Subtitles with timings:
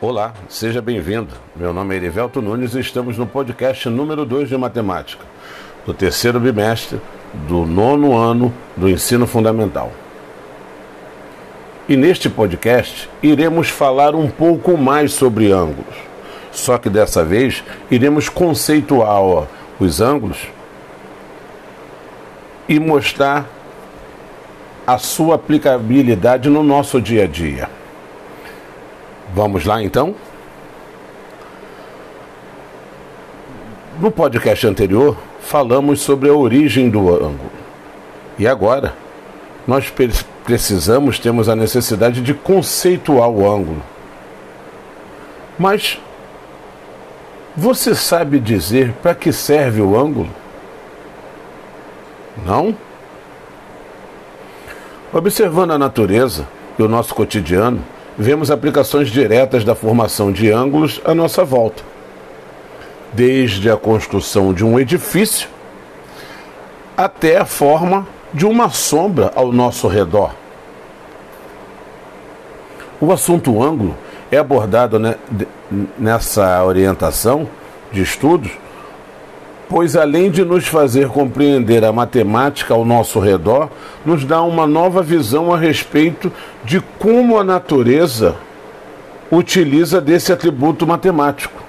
[0.00, 1.32] Olá, seja bem-vindo.
[1.54, 5.24] Meu nome é Erivelto Nunes e estamos no podcast número 2 de matemática,
[5.86, 7.00] do terceiro bimestre
[7.48, 9.92] do nono ano do ensino fundamental.
[11.88, 15.94] E neste podcast iremos falar um pouco mais sobre ângulos.
[16.50, 19.46] Só que dessa vez iremos conceituar
[19.78, 20.38] os ângulos
[22.68, 23.46] e mostrar
[24.86, 27.83] a sua aplicabilidade no nosso dia a dia.
[29.34, 30.14] Vamos lá então?
[33.98, 37.50] No podcast anterior, falamos sobre a origem do ângulo.
[38.38, 38.94] E agora,
[39.66, 39.92] nós
[40.44, 43.82] precisamos, temos a necessidade de conceituar o ângulo.
[45.58, 46.00] Mas
[47.56, 50.30] você sabe dizer para que serve o ângulo?
[52.46, 52.76] Não?
[55.12, 56.46] Observando a natureza
[56.78, 57.84] e o nosso cotidiano,
[58.18, 61.82] vemos aplicações diretas da formação de ângulos à nossa volta.
[63.12, 65.48] Desde a construção de um edifício
[66.96, 70.34] até a forma de uma sombra ao nosso redor.
[73.00, 73.96] O assunto ângulo
[74.30, 74.98] é abordado
[75.98, 77.48] nessa orientação
[77.92, 78.50] de estudos,
[79.74, 83.68] pois além de nos fazer compreender a matemática ao nosso redor,
[84.06, 86.30] nos dá uma nova visão a respeito
[86.62, 88.36] de como a natureza
[89.32, 91.60] utiliza desse atributo matemático.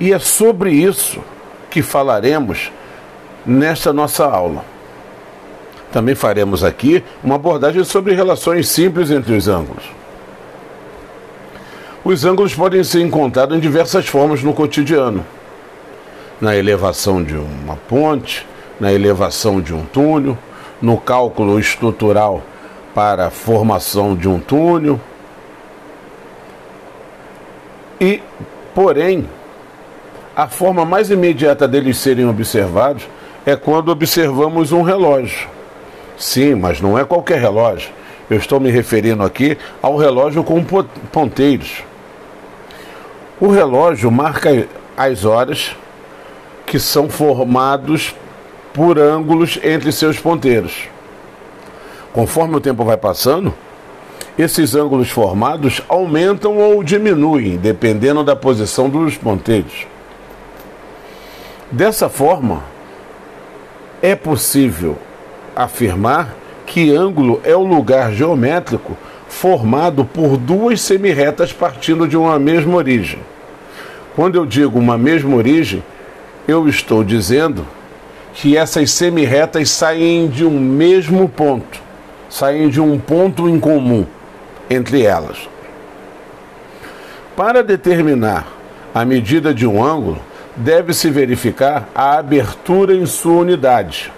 [0.00, 1.20] E é sobre isso
[1.70, 2.72] que falaremos
[3.46, 4.64] nesta nossa aula.
[5.92, 9.84] Também faremos aqui uma abordagem sobre relações simples entre os ângulos.
[12.04, 15.24] Os ângulos podem ser encontrados em diversas formas no cotidiano.
[16.40, 18.46] Na elevação de uma ponte,
[18.78, 20.38] na elevação de um túnel,
[20.80, 22.42] no cálculo estrutural
[22.94, 24.98] para a formação de um túnel.
[28.00, 28.22] E,
[28.74, 29.28] porém,
[30.34, 33.06] a forma mais imediata deles serem observados
[33.44, 35.48] é quando observamos um relógio.
[36.16, 37.90] Sim, mas não é qualquer relógio.
[38.28, 40.64] Eu estou me referindo aqui ao relógio com
[41.12, 41.82] ponteiros.
[43.40, 44.66] O relógio marca
[44.96, 45.74] as horas
[46.70, 48.14] que são formados
[48.72, 50.88] por ângulos entre seus ponteiros.
[52.12, 53.52] Conforme o tempo vai passando,
[54.38, 59.84] esses ângulos formados aumentam ou diminuem, dependendo da posição dos ponteiros.
[61.72, 62.62] Dessa forma,
[64.00, 64.96] é possível
[65.56, 66.36] afirmar
[66.66, 68.96] que ângulo é o lugar geométrico
[69.28, 73.18] formado por duas semirretas partindo de uma mesma origem.
[74.14, 75.82] Quando eu digo uma mesma origem,
[76.50, 77.64] eu estou dizendo
[78.34, 81.80] que essas semirretas saem de um mesmo ponto,
[82.28, 84.04] saem de um ponto em comum
[84.68, 85.48] entre elas.
[87.36, 88.46] Para determinar
[88.92, 90.18] a medida de um ângulo,
[90.56, 94.12] deve-se verificar a abertura em sua unidade,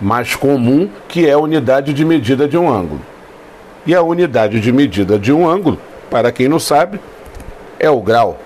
[0.00, 3.00] mais comum que é a unidade de medida de um ângulo.
[3.86, 5.78] E a unidade de medida de um ângulo,
[6.10, 7.00] para quem não sabe,
[7.78, 8.38] é o grau.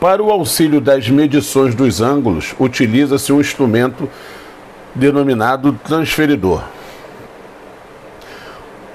[0.00, 4.08] Para o auxílio das medições dos ângulos, utiliza-se um instrumento
[4.94, 6.62] denominado transferidor.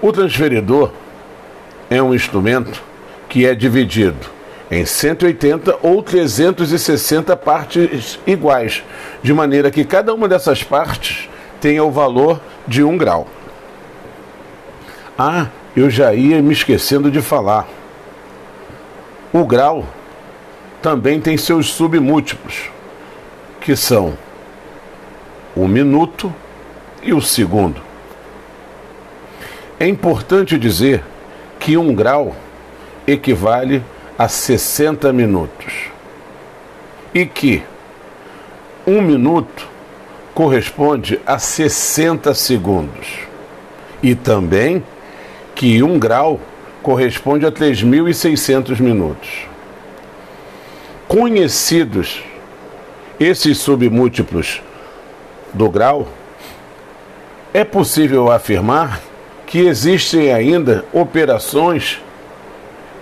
[0.02, 0.92] O transferidor
[1.90, 2.82] é um instrumento
[3.30, 4.30] que é dividido
[4.70, 8.84] em 180 ou 360 partes iguais,
[9.22, 13.28] de maneira que cada uma dessas partes tenha o valor de um grau.
[15.18, 17.68] Ah, eu já ia me esquecendo de falar.
[19.34, 19.86] O grau
[20.82, 22.70] também tem seus submúltiplos,
[23.60, 24.18] que são
[25.56, 26.34] o minuto
[27.04, 27.82] e o segundo.
[29.80, 31.04] É importante dizer
[31.60, 32.36] que um grau
[33.06, 33.84] equivale
[34.18, 35.74] a 60 minutos
[37.14, 37.64] e que
[38.86, 39.68] um minuto
[40.34, 43.20] corresponde a 60 segundos
[44.02, 44.84] e também
[45.54, 46.40] que um grau
[46.82, 49.51] corresponde a 3.600 minutos
[51.12, 52.24] conhecidos
[53.20, 54.62] esses submúltiplos
[55.54, 56.08] do grau,
[57.54, 59.02] é possível afirmar
[59.46, 62.00] que existem ainda operações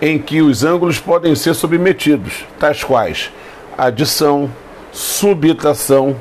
[0.02, 3.30] em que os ângulos podem ser submetidos, tais quais
[3.78, 4.50] adição,
[4.90, 6.16] subtração,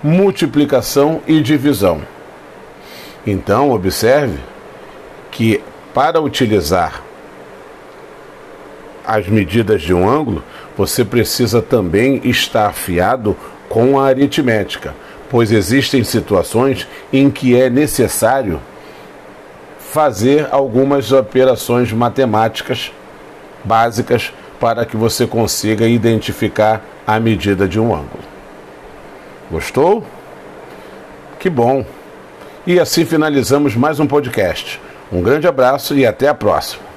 [0.00, 2.02] multiplicação e divisão.
[3.26, 4.38] Então, observe
[5.32, 5.60] que
[5.92, 7.02] para utilizar
[9.06, 10.42] as medidas de um ângulo,
[10.76, 13.36] você precisa também estar afiado
[13.68, 14.94] com a aritmética,
[15.30, 18.60] pois existem situações em que é necessário
[19.78, 22.92] fazer algumas operações matemáticas
[23.64, 28.22] básicas para que você consiga identificar a medida de um ângulo.
[29.50, 30.04] Gostou?
[31.38, 31.84] Que bom!
[32.66, 34.80] E assim finalizamos mais um podcast.
[35.10, 36.91] Um grande abraço e até a próxima.